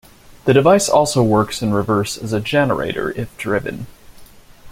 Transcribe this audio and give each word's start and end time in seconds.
The 0.45 0.53
device 0.53 0.89
also 0.89 1.21
works 1.21 1.61
in 1.61 1.75
reverse 1.75 2.17
as 2.17 2.33
a 2.33 2.39
generator 2.39 3.11
if 3.11 3.37
driven. 3.37 3.85